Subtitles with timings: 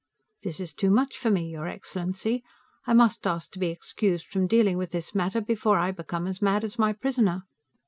[0.41, 2.43] This is too much for me, your excellency;
[2.87, 6.41] I must ask to be excused from dealing with this matter, before I become as
[6.41, 7.43] mad as my prisoner!